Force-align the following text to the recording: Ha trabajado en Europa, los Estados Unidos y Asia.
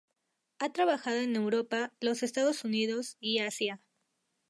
Ha 0.57 0.73
trabajado 0.73 1.17
en 1.17 1.35
Europa, 1.35 1.93
los 1.99 2.23
Estados 2.23 2.63
Unidos 2.63 3.17
y 3.19 3.37
Asia. 3.37 3.79